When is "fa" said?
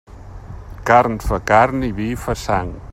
1.27-1.37, 2.23-2.33